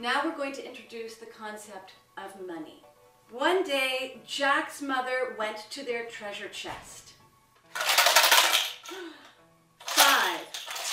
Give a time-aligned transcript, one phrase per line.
[0.00, 2.84] Now we're going to introduce the concept of money.
[3.32, 7.14] One day, Jack's mother went to their treasure chest.
[9.80, 10.40] Five,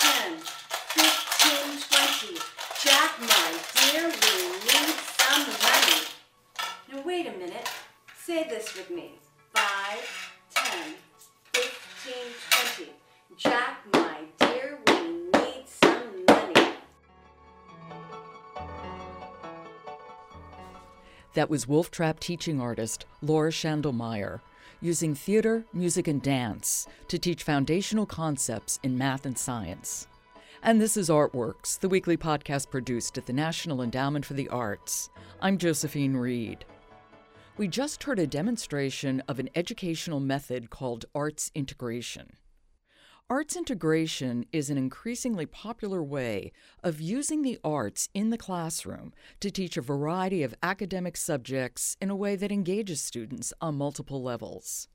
[0.00, 2.40] ten, fifteen, twenty.
[2.82, 3.60] Jack, my
[3.92, 6.02] dear, we need some money.
[6.92, 7.68] Now wait a minute.
[8.18, 9.20] Say this with me.
[21.36, 24.40] That was Wolf Trap teaching artist Laura Schandelmeyer,
[24.80, 30.08] using theater, music, and dance to teach foundational concepts in math and science.
[30.62, 35.10] And this is Artworks, the weekly podcast produced at the National Endowment for the Arts.
[35.42, 36.64] I'm Josephine Reed.
[37.58, 42.32] We just heard a demonstration of an educational method called arts integration.
[43.28, 46.52] Arts integration is an increasingly popular way
[46.84, 52.08] of using the arts in the classroom to teach a variety of academic subjects in
[52.08, 54.86] a way that engages students on multiple levels.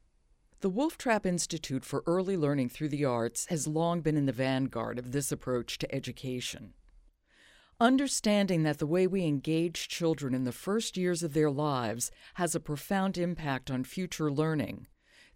[0.62, 4.32] The Wolf Trap Institute for Early Learning Through the Arts has long been in the
[4.32, 6.72] vanguard of this approach to education.
[7.82, 12.56] Understanding that the way we engage children in the first years of their lives has
[12.56, 14.88] a profound impact on future learning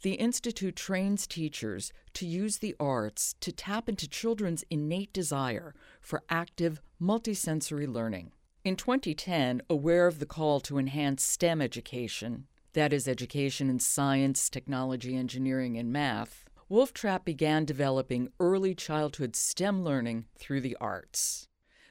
[0.05, 6.21] the Institute trains teachers to use the arts to tap into children's innate desire for
[6.29, 8.31] active, multisensory learning.
[8.63, 14.47] In 2010, aware of the call to enhance STEM education, that is, education in science,
[14.47, 21.47] technology, engineering, and math, Wolf Trap began developing early childhood STEM learning through the arts.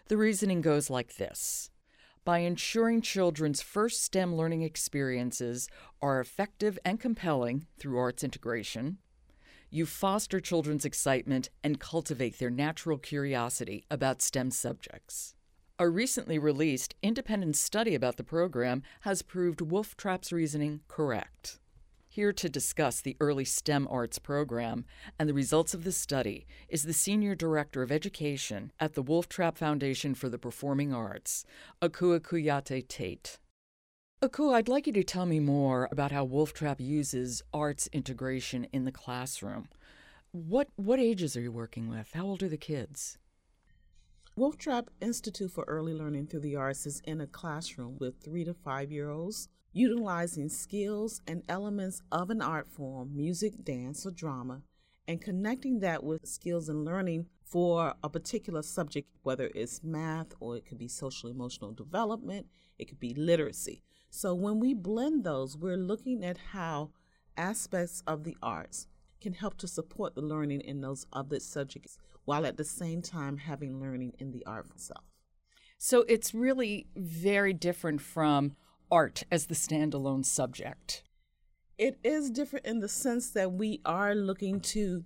[0.07, 1.69] The reasoning goes like this
[2.25, 5.69] by ensuring children's first STEM learning experiences
[6.01, 8.99] are effective and compelling through arts integration.
[9.71, 15.35] You foster children's excitement and cultivate their natural curiosity about STEM subjects.
[15.79, 19.97] A recently released independent study about the program has proved Wolf
[20.31, 21.59] reasoning correct.
[22.15, 24.85] Here to discuss the early STEM arts program
[25.19, 29.29] and the results of the study is the Senior Director of Education at the Wolf
[29.29, 31.45] Trap Foundation for the Performing Arts,
[31.83, 33.41] Akua Kouyate-Tate.
[34.23, 38.69] Akua, I'd like you to tell me more about how Wolf Trap uses arts integration
[38.73, 39.69] in the classroom.
[40.31, 42.13] What, what ages are you working with?
[42.15, 43.19] How old are the kids?
[44.37, 48.45] Wolf Trap Institute for Early Learning Through the Arts is in a classroom with three
[48.45, 54.13] to five year olds utilizing skills and elements of an art form, music, dance, or
[54.13, 54.63] drama,
[55.07, 60.57] and connecting that with skills and learning for a particular subject, whether it's math or
[60.57, 62.47] it could be social emotional development,
[62.79, 63.83] it could be literacy.
[64.09, 66.93] So when we blend those, we're looking at how
[67.37, 68.87] aspects of the arts
[69.21, 73.39] can help to support the learning in those other subjects while at the same time
[73.39, 75.05] having learning in the art itself.
[75.79, 78.55] So it's really very different from
[78.95, 81.03] art as the standalone subject?
[81.77, 85.05] It is different in the sense that we are looking to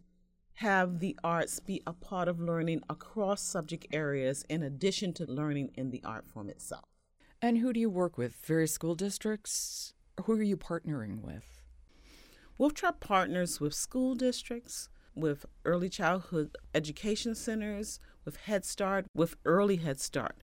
[0.56, 5.70] have the arts be a part of learning across subject areas in addition to learning
[5.74, 6.84] in the art form itself.
[7.40, 8.34] And who do you work with?
[8.44, 9.94] Various school districts?
[10.24, 11.62] Who are you partnering with?
[12.58, 19.36] Wolf Trap partners with school districts, with early childhood education centers, with Head Start, with
[19.46, 20.36] Early Head Start.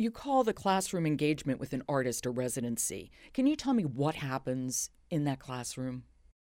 [0.00, 3.10] You call the classroom engagement with an artist a residency.
[3.34, 6.04] Can you tell me what happens in that classroom?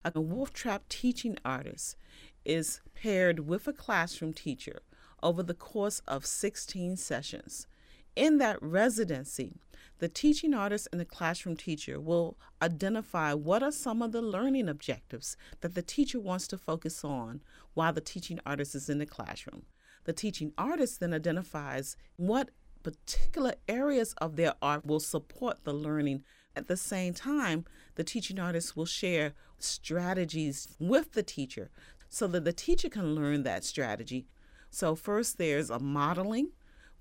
[0.04, 1.96] A Wolf Trap teaching artist
[2.44, 4.80] is paired with a classroom teacher
[5.22, 7.68] over the course of 16 sessions.
[8.16, 9.54] In that residency,
[10.00, 14.68] the teaching artist and the classroom teacher will identify what are some of the learning
[14.68, 17.44] objectives that the teacher wants to focus on
[17.76, 19.68] while the teaching artist is in the classroom.
[20.06, 22.50] The teaching artist then identifies what
[22.86, 26.24] particular areas of their art will support the learning.
[26.56, 27.66] At the same time,
[27.96, 31.72] the teaching artist will share strategies with the teacher
[32.10, 34.28] so that the teacher can learn that strategy.
[34.70, 36.52] So, first, there's a modeling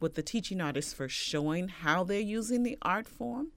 [0.00, 3.48] with the teaching artist for showing how they're using the art form.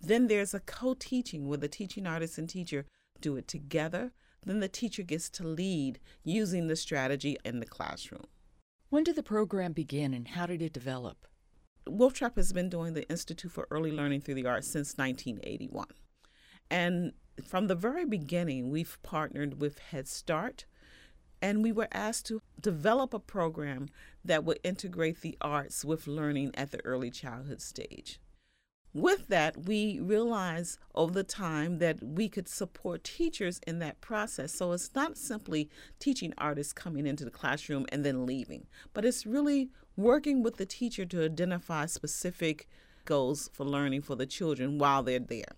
[0.00, 2.86] Then there's a co teaching where the teaching artist and teacher
[3.20, 4.12] do it together.
[4.42, 8.24] Then the teacher gets to lead using the strategy in the classroom.
[8.88, 11.26] When did the program begin and how did it develop?
[11.88, 15.86] Wolf Trap has been doing the Institute for Early Learning Through the Arts since 1981.
[16.70, 17.12] And
[17.44, 20.64] from the very beginning, we've partnered with Head Start,
[21.40, 23.88] and we were asked to develop a program
[24.24, 28.18] that would integrate the arts with learning at the early childhood stage.
[28.92, 34.54] With that, we realized over the time that we could support teachers in that process.
[34.54, 35.68] So it's not simply
[35.98, 40.66] teaching artists coming into the classroom and then leaving, but it's really working with the
[40.66, 42.68] teacher to identify specific
[43.04, 45.56] goals for learning for the children while they're there.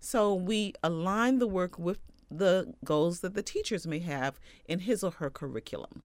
[0.00, 1.98] So we align the work with
[2.30, 6.00] the goals that the teachers may have in his or her curriculum.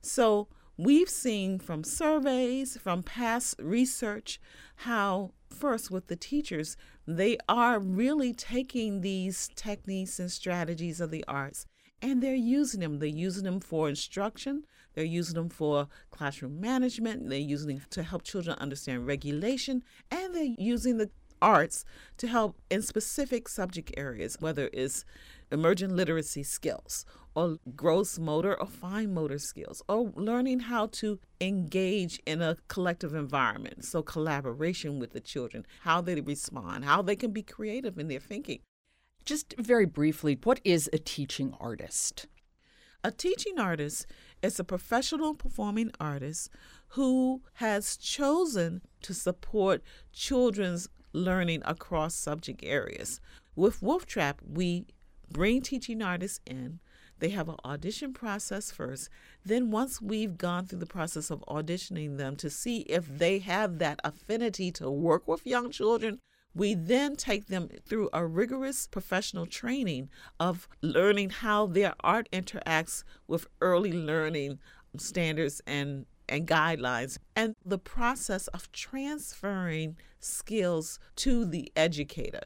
[0.00, 0.48] So
[0.78, 4.40] we've seen from surveys, from past research,
[4.76, 6.76] how first with the teachers,
[7.06, 11.66] they are really taking these techniques and strategies of the arts
[12.00, 12.98] and they're using them.
[12.98, 14.64] They're using them for instruction,
[14.98, 20.34] they're using them for classroom management, they're using them to help children understand regulation, and
[20.34, 21.08] they're using the
[21.40, 21.84] arts
[22.16, 25.04] to help in specific subject areas, whether it's
[25.52, 27.04] emergent literacy skills
[27.36, 33.14] or gross motor or fine motor skills or learning how to engage in a collective
[33.14, 33.84] environment.
[33.84, 38.18] So, collaboration with the children, how they respond, how they can be creative in their
[38.18, 38.58] thinking.
[39.24, 42.26] Just very briefly, what is a teaching artist?
[43.04, 44.06] A teaching artist
[44.42, 46.50] is a professional performing artist
[46.88, 53.20] who has chosen to support children's learning across subject areas.
[53.54, 54.86] With Wolf Trap, we
[55.30, 56.80] bring teaching artists in.
[57.20, 59.08] They have an audition process first.
[59.44, 63.78] Then, once we've gone through the process of auditioning them to see if they have
[63.78, 66.18] that affinity to work with young children,
[66.58, 70.10] we then take them through a rigorous professional training
[70.40, 74.58] of learning how their art interacts with early learning
[74.96, 82.42] standards and and guidelines and the process of transferring skills to the educator.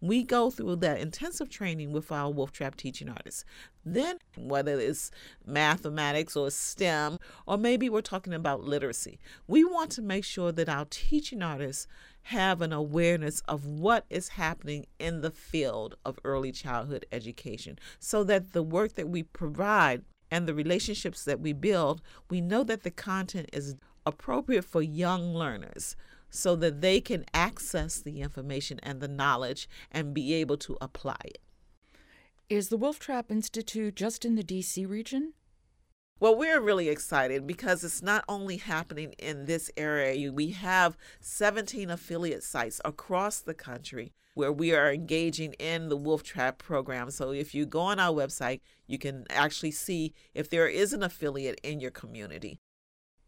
[0.00, 3.44] We go through that intensive training with our Wolf Trap teaching artists.
[3.84, 5.10] Then, whether it's
[5.46, 10.68] mathematics or STEM, or maybe we're talking about literacy, we want to make sure that
[10.68, 11.86] our teaching artists
[12.22, 18.24] have an awareness of what is happening in the field of early childhood education so
[18.24, 22.82] that the work that we provide and the relationships that we build, we know that
[22.82, 25.96] the content is appropriate for young learners
[26.30, 31.16] so that they can access the information and the knowledge and be able to apply
[31.24, 31.38] it.
[32.48, 35.32] Is the Wolf Trap Institute just in the DC region?
[36.18, 41.90] Well, we're really excited because it's not only happening in this area, we have 17
[41.90, 47.10] affiliate sites across the country where we are engaging in the Wolf Trap program.
[47.10, 51.02] So if you go on our website, you can actually see if there is an
[51.02, 52.60] affiliate in your community.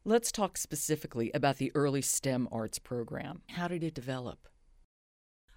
[0.04, 3.42] Let's talk specifically about the early STEM arts program.
[3.50, 4.48] How did it develop?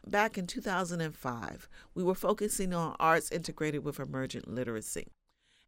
[0.05, 5.07] Back in 2005, we were focusing on arts integrated with emergent literacy.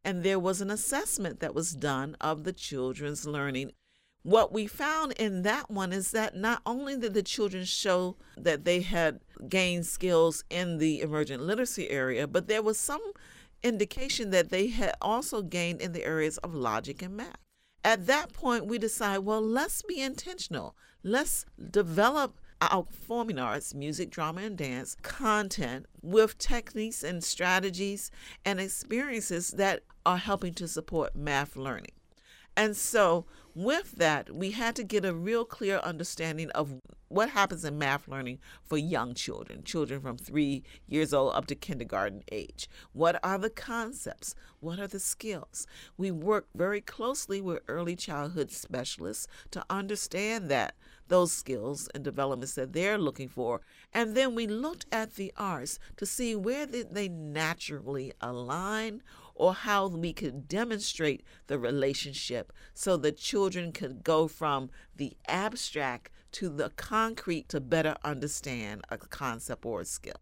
[0.03, 3.71] And there was an assessment that was done of the children's learning.
[4.23, 8.65] What we found in that one is that not only did the children show that
[8.65, 13.01] they had gained skills in the emergent literacy area, but there was some
[13.61, 17.42] indication that they had also gained in the areas of logic and math
[17.83, 20.75] at that point, we decide, well, let's be intentional.
[21.03, 28.09] Let's develop our performing arts, music, drama, and dance content with techniques and strategies
[28.45, 31.91] and experiences that are helping to support math learning.
[32.55, 33.25] And so,
[33.55, 36.75] with that, we had to get a real clear understanding of
[37.13, 41.55] what happens in math learning for young children, children from three years old up to
[41.55, 42.67] kindergarten age.
[42.91, 44.33] What are the concepts?
[44.59, 45.67] What are the skills?
[45.95, 50.75] We work very closely with early childhood specialists to understand that
[51.07, 53.61] those skills and developments that they're looking for.
[53.93, 59.03] And then we looked at the arts to see where they naturally align
[59.35, 66.09] or how we could demonstrate the relationship so the children could go from the abstract
[66.33, 70.19] to the concrete to better understand a concept or a skill.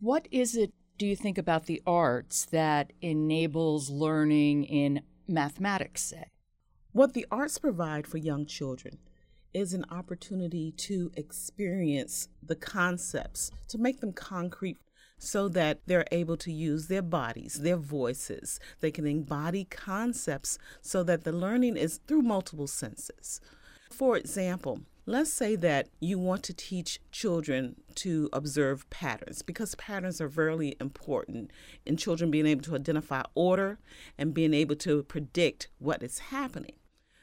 [0.00, 6.30] What is it, do you think, about the arts that enables learning in mathematics, say?
[6.92, 8.98] What the arts provide for young children
[9.54, 14.76] is an opportunity to experience the concepts, to make them concrete
[15.18, 18.60] so that they're able to use their bodies, their voices.
[18.80, 23.40] They can embody concepts so that the learning is through multiple senses.
[23.90, 30.20] For example, let's say that you want to teach children to observe patterns because patterns
[30.20, 31.50] are very important
[31.86, 33.78] in children being able to identify order
[34.18, 36.74] and being able to predict what is happening.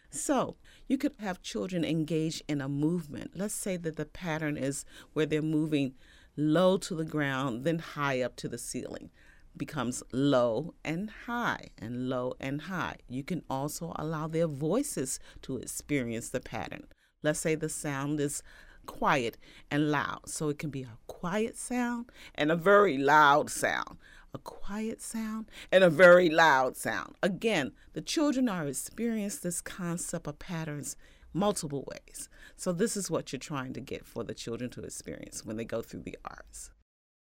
[0.10, 0.56] So,
[0.88, 3.34] you could have children engage in a movement.
[3.36, 5.94] Let's say that the pattern is where they're moving
[6.36, 9.12] low to the ground, then high up to the ceiling.
[9.56, 12.96] Becomes low and high and low and high.
[13.08, 16.88] You can also allow their voices to experience the pattern.
[17.26, 18.42] Let's say the sound is
[18.86, 19.38] quiet
[19.72, 20.30] and loud.
[20.30, 23.98] So it can be a quiet sound and a very loud sound.
[24.34, 27.16] A quiet sound and a very loud sound.
[27.24, 30.96] Again, the children are experiencing this concept of patterns
[31.34, 32.30] multiple ways.
[32.56, 35.66] So, this is what you're trying to get for the children to experience when they
[35.66, 36.72] go through the arts.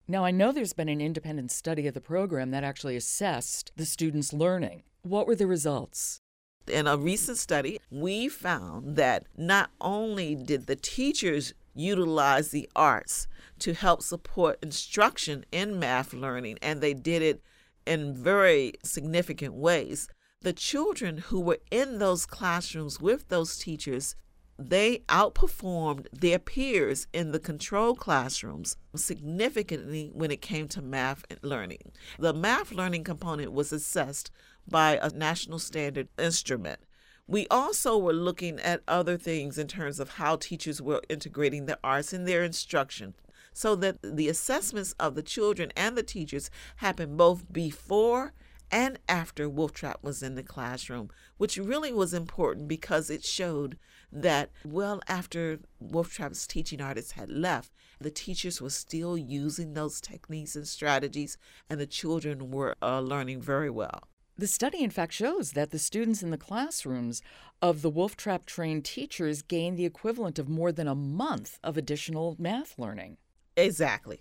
[0.07, 3.85] Now, I know there's been an independent study of the program that actually assessed the
[3.85, 4.85] students' learning.
[5.03, 6.21] What were the results?
[6.69, 13.27] In a recent study, we found that not only did the teachers utilize the arts
[13.61, 17.43] to help support instruction in math learning, and they did it
[17.87, 20.09] in very significant ways,
[20.43, 24.15] the children who were in those classrooms with those teachers
[24.59, 31.93] they outperformed their peers in the control classrooms significantly when it came to math learning.
[32.19, 34.33] The math learning component was assessed
[34.69, 36.81] by a national standard instrument.
[37.29, 41.79] We also were looking at other things in terms of how teachers were integrating the
[41.85, 43.15] arts in their instruction
[43.53, 48.33] so that the assessments of the children and the teachers happened both before
[48.71, 53.79] and after Wolf Trap was in the classroom, which really was important because it showed
[54.13, 60.01] that well after Wolf Trap's teaching artists had left, the teachers were still using those
[60.01, 61.37] techniques and strategies,
[61.69, 64.09] and the children were uh, learning very well.
[64.37, 67.23] The study, in fact, shows that the students in the classrooms
[67.61, 71.77] of the Wolf Trap trained teachers gained the equivalent of more than a month of
[71.77, 73.17] additional math learning.
[73.57, 74.21] Exactly.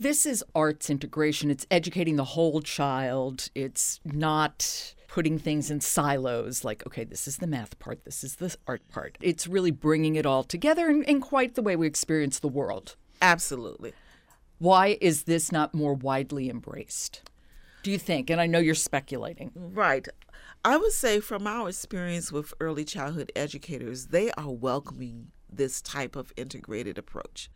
[0.00, 1.50] This is arts integration.
[1.50, 3.50] It's educating the whole child.
[3.54, 8.36] It's not putting things in silos like, okay, this is the math part, this is
[8.36, 9.18] the art part.
[9.20, 12.96] It's really bringing it all together in, in quite the way we experience the world.
[13.20, 13.92] Absolutely.
[14.56, 17.20] Why is this not more widely embraced?
[17.82, 18.30] Do you think?
[18.30, 19.50] And I know you're speculating.
[19.54, 20.08] Right.
[20.64, 26.16] I would say, from our experience with early childhood educators, they are welcoming this type
[26.16, 27.50] of integrated approach.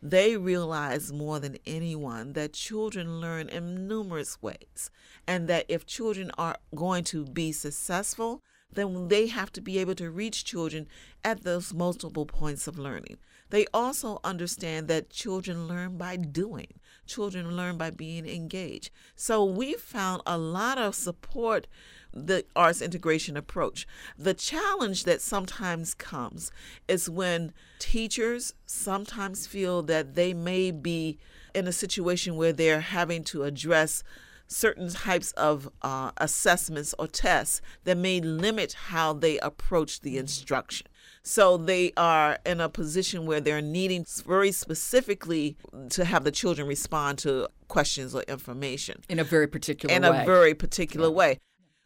[0.00, 4.90] They realize more than anyone that children learn in numerous ways,
[5.26, 9.94] and that if children are going to be successful, then they have to be able
[9.96, 10.86] to reach children
[11.24, 13.16] at those multiple points of learning.
[13.50, 16.74] They also understand that children learn by doing,
[17.06, 18.90] children learn by being engaged.
[19.16, 21.66] So we found a lot of support
[22.12, 23.86] the arts integration approach.
[24.16, 26.50] The challenge that sometimes comes
[26.86, 31.18] is when teachers sometimes feel that they may be
[31.54, 34.02] in a situation where they're having to address
[34.48, 40.86] certain types of uh, assessments or tests that may limit how they approach the instruction.
[41.22, 45.56] So they are in a position where they're needing very specifically
[45.90, 50.22] to have the children respond to questions or information in a very particular in way.
[50.22, 51.14] a very particular yeah.
[51.14, 51.38] way.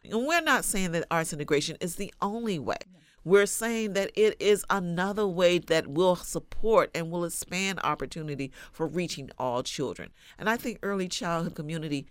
[0.09, 2.77] And we're not saying that arts integration is the only way.
[3.25, 8.85] We're saying that it is another way that will support and will expand opportunity for
[8.85, 10.11] reaching all children.
[10.37, 12.07] And I think early childhood community,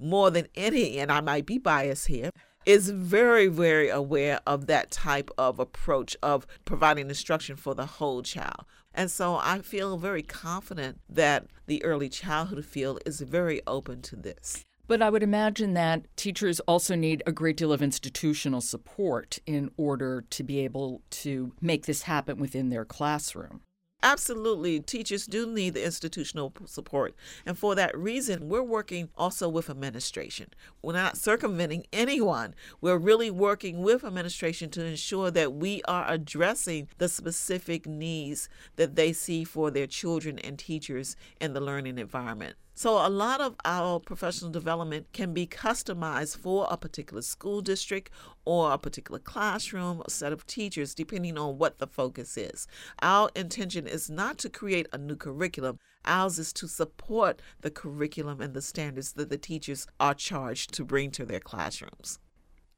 [0.00, 2.30] more than any, and I might be biased here,
[2.64, 8.22] is very, very aware of that type of approach of providing instruction for the whole
[8.22, 8.64] child.
[8.92, 14.16] And so I feel very confident that the early childhood field is very open to
[14.16, 14.64] this.
[14.88, 19.70] But I would imagine that teachers also need a great deal of institutional support in
[19.76, 23.62] order to be able to make this happen within their classroom.
[24.02, 24.78] Absolutely.
[24.78, 27.16] Teachers do need the institutional support.
[27.44, 30.50] And for that reason, we're working also with administration.
[30.82, 32.54] We're not circumventing anyone.
[32.80, 38.94] We're really working with administration to ensure that we are addressing the specific needs that
[38.94, 42.56] they see for their children and teachers in the learning environment.
[42.78, 48.10] So, a lot of our professional development can be customized for a particular school district
[48.44, 52.66] or a particular classroom, a set of teachers, depending on what the focus is.
[53.00, 58.42] Our intention is not to create a new curriculum, ours is to support the curriculum
[58.42, 62.18] and the standards that the teachers are charged to bring to their classrooms.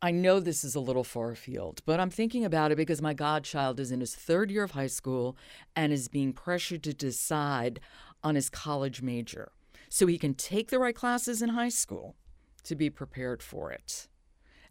[0.00, 3.14] I know this is a little far afield, but I'm thinking about it because my
[3.14, 5.36] godchild is in his third year of high school
[5.74, 7.80] and is being pressured to decide
[8.22, 9.50] on his college major
[9.88, 12.16] so he can take the right classes in high school
[12.64, 14.08] to be prepared for it.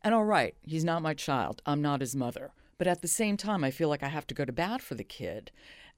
[0.03, 2.51] And all right, he's not my child, I'm not his mother.
[2.77, 4.95] But at the same time, I feel like I have to go to bat for
[4.95, 5.51] the kid.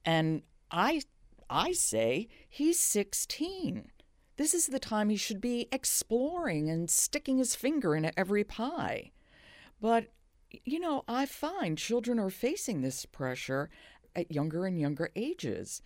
[0.04, 1.02] And I
[1.48, 3.90] I say he's 16.
[4.36, 9.10] This is the time he should be exploring and sticking his finger in every pie.
[9.80, 10.06] But
[10.64, 13.70] you know, I find children are facing this pressure
[14.16, 15.82] at younger and younger ages.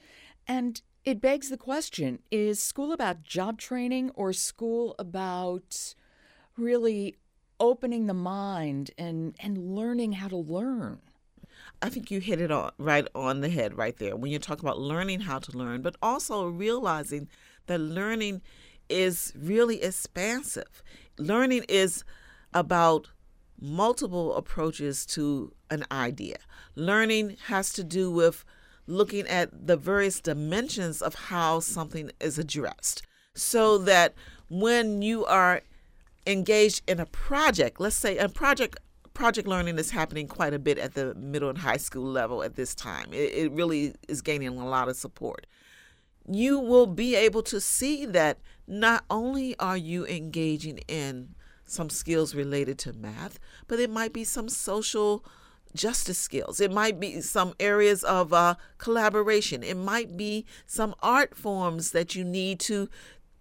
[0.47, 5.95] And it begs the question is school about job training or school about
[6.57, 7.17] really
[7.61, 11.01] opening the mind and, and learning how to learn?
[11.83, 14.61] I think you hit it on right on the head right there when you talk
[14.61, 17.29] about learning how to learn, but also realizing
[17.67, 18.43] that learning
[18.89, 20.83] is really expansive.
[21.19, 22.05] Learning is
[22.53, 23.11] about
[23.61, 26.37] multiple approaches to an idea.
[26.75, 28.45] Learning has to do with
[28.87, 33.03] looking at the various dimensions of how something is addressed
[33.35, 34.15] so that
[34.49, 35.63] when you are
[36.27, 38.79] engaged in a project, let's say a project
[39.13, 42.57] project learning is happening quite a bit at the middle and high school level at
[42.57, 43.07] this time.
[43.13, 45.47] It, it really is gaining a lot of support.
[46.29, 52.35] You will be able to see that not only are you engaging in some skills
[52.35, 53.39] related to math,
[53.69, 55.25] but it might be some social
[55.75, 56.61] justice skills.
[56.61, 59.63] It might be some areas of uh, collaboration.
[59.63, 62.89] It might be some art forms that you need to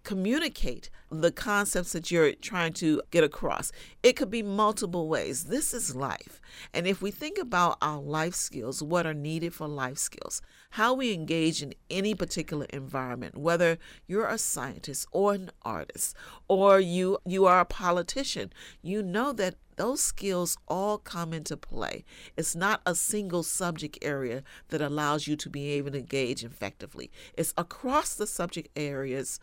[0.04, 3.72] communicate the concepts that you're trying to get across.
[4.02, 5.44] It could be multiple ways.
[5.44, 6.40] This is life.
[6.72, 10.94] And if we think about our life skills, what are needed for life skills, how
[10.94, 16.14] we engage in any particular environment, whether you're a scientist or an artist
[16.48, 22.04] or you you are a politician, you know that those skills all come into play.
[22.36, 27.10] It's not a single subject area that allows you to be able to engage effectively.
[27.36, 29.40] It's across the subject areas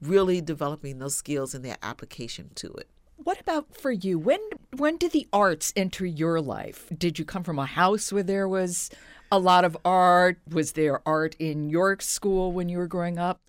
[0.00, 2.88] really developing those skills and their application to it.
[3.16, 4.18] What about for you?
[4.18, 4.40] When
[4.76, 6.86] when did the arts enter your life?
[6.96, 8.90] Did you come from a house where there was
[9.32, 10.38] a lot of art?
[10.48, 13.40] Was there art in your school when you were growing up?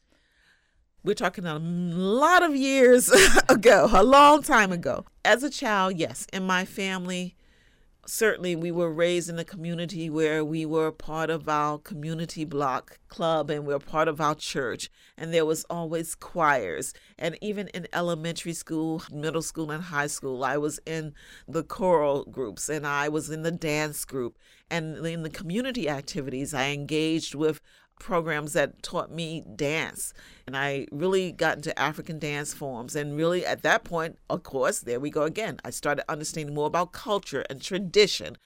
[1.03, 3.09] We're talking a lot of years
[3.49, 5.05] ago, a long time ago.
[5.23, 7.35] As a child, yes, in my family,
[8.07, 12.99] certainly we were raised in a community where we were part of our community block
[13.09, 16.93] club and we are part of our church and there was always choirs.
[17.17, 21.13] And even in elementary school middle school and high school i was in
[21.47, 24.37] the choral groups and i was in the dance group.
[24.69, 27.61] And in the community activities i engaged with
[27.99, 30.13] programs that taught me dance.
[30.45, 32.95] And I really got into African dance forms.
[32.95, 35.59] And really, at that point, of course, there we go again.
[35.65, 38.37] I started understanding more about culture and tradition.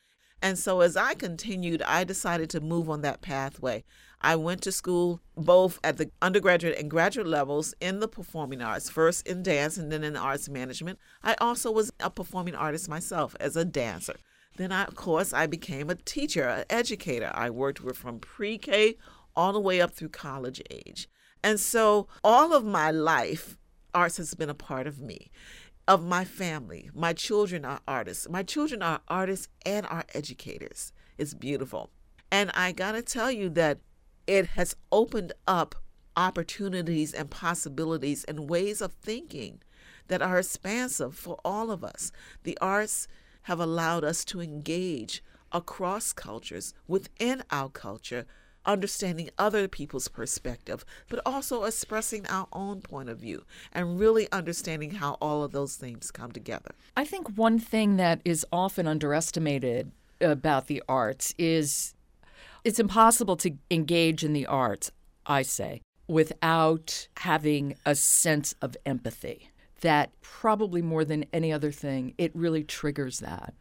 [0.41, 3.84] And so as I continued, I decided to move on that pathway.
[4.22, 8.90] I went to school both at the undergraduate and graduate levels in the performing arts,
[8.90, 11.00] first in dance and then in arts management.
[11.24, 14.16] I also was a performing artist myself as a dancer.
[14.57, 17.31] Then, I, of course, I became a teacher, an educator.
[17.33, 18.98] I worked with from pre K
[19.35, 21.07] all the way up through college age.
[21.44, 23.57] And so all of my life,
[23.94, 25.31] arts has been a part of me,
[25.87, 26.89] of my family.
[26.94, 28.29] My children are artists.
[28.29, 30.94] My children are artists and are educators.
[31.17, 31.89] It's beautiful.
[32.31, 33.79] And I got to tell you that
[34.27, 35.75] it has opened up
[36.15, 39.61] opportunities and possibilities and ways of thinking
[40.07, 42.11] that are expansive for all of us.
[42.44, 43.07] The arts
[43.44, 48.25] have allowed us to engage across cultures within our culture
[48.65, 54.91] understanding other people's perspective, but also expressing our own point of view and really understanding
[54.91, 56.71] how all of those things come together.
[56.95, 61.93] I think one thing that is often underestimated about the arts is
[62.63, 64.91] it's impossible to engage in the arts,
[65.25, 69.50] I say, without having a sense of empathy.
[69.81, 73.55] That probably more than any other thing, it really triggers that.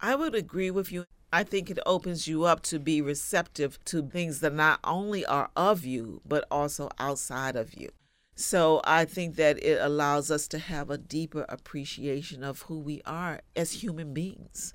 [0.00, 1.04] I would agree with you.
[1.32, 5.50] I think it opens you up to be receptive to things that not only are
[5.54, 7.90] of you, but also outside of you.
[8.34, 13.02] So I think that it allows us to have a deeper appreciation of who we
[13.04, 14.74] are as human beings.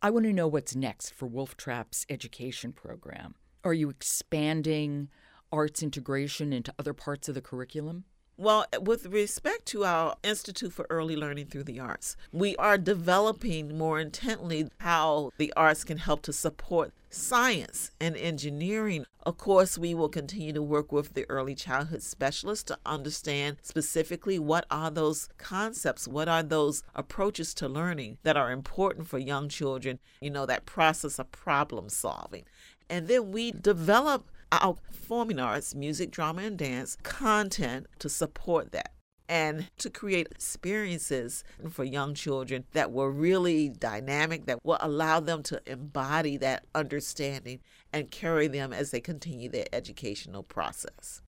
[0.00, 3.36] I want to know what's next for Wolf Trap's education program.
[3.62, 5.08] Are you expanding
[5.52, 8.04] arts integration into other parts of the curriculum?
[8.38, 13.76] Well, with respect to our Institute for Early Learning through the Arts, we are developing
[13.76, 19.04] more intently how the arts can help to support science and engineering.
[19.24, 24.38] Of course, we will continue to work with the early childhood specialists to understand specifically
[24.38, 29.50] what are those concepts, what are those approaches to learning that are important for young
[29.50, 32.44] children, you know, that process of problem solving.
[32.88, 38.92] And then we develop our performing arts, music, drama, and dance content to support that
[39.28, 45.42] and to create experiences for young children that were really dynamic, that will allow them
[45.42, 47.60] to embody that understanding
[47.92, 51.22] and carry them as they continue their educational process.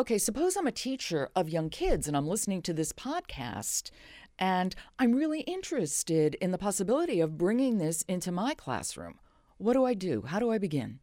[0.00, 3.90] Okay, suppose I'm a teacher of young kids and I'm listening to this podcast
[4.38, 9.18] and I'm really interested in the possibility of bringing this into my classroom.
[9.56, 10.22] What do I do?
[10.26, 10.98] How do I begin?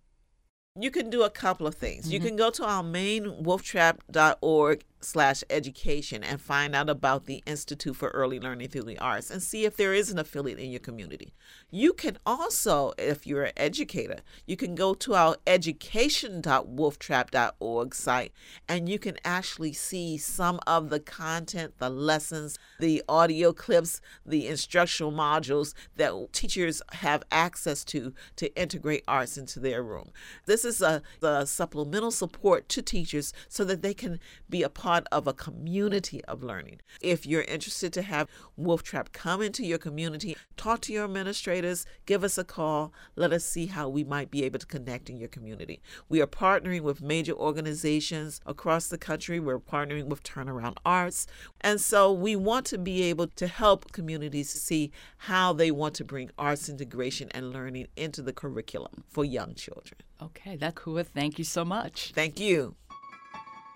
[0.80, 2.06] You can do a couple of things.
[2.06, 2.14] Mm-hmm.
[2.14, 7.96] You can go to our main wolftrap.org slash education and find out about the Institute
[7.96, 10.80] for Early Learning Through the Arts and see if there is an affiliate in your
[10.80, 11.34] community.
[11.70, 18.32] You can also, if you're an educator, you can go to our education.wolftrap.org site
[18.68, 24.48] and you can actually see some of the content, the lessons, the audio clips, the
[24.48, 30.12] instructional modules that teachers have access to to integrate arts into their room.
[30.46, 34.93] This is a, a supplemental support to teachers so that they can be a part
[35.12, 36.80] of a community of learning.
[37.02, 41.86] If you're interested to have Wolf Trap come into your community, talk to your administrators,
[42.06, 45.18] give us a call, let us see how we might be able to connect in
[45.18, 45.82] your community.
[46.10, 49.40] We are partnering with major organizations across the country.
[49.40, 51.28] We're partnering with Turnaround Arts.
[51.62, 56.04] And so we want to be able to help communities see how they want to
[56.04, 60.02] bring arts integration and learning into the curriculum for young children.
[60.22, 61.06] Okay, that's Akua.
[61.06, 62.12] Thank you so much.
[62.14, 62.76] Thank you.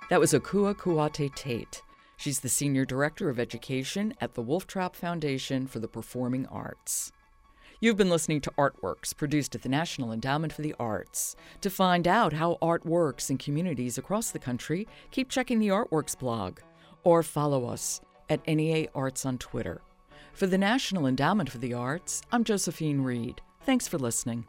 [0.10, 1.82] That was Akua Kouyate-Tate.
[2.16, 7.12] She's the Senior Director of Education at the Wolf Trap Foundation for the Performing Arts.
[7.82, 11.36] You've been listening to Artworks, produced at the National Endowment for the Arts.
[11.60, 16.18] To find out how art works in communities across the country, keep checking the Artworks
[16.18, 16.60] blog
[17.04, 19.82] or follow us at NEA Arts on Twitter.
[20.32, 23.42] For the National Endowment for the Arts, I'm Josephine Reed.
[23.64, 24.46] Thanks for listening.